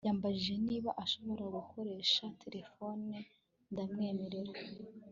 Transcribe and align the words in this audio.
yambajije 0.07 0.53
niba 0.67 0.89
ashobora 1.03 1.43
gukoresha 1.57 2.23
terefone, 2.43 3.15
ndamwemerera 3.71 4.53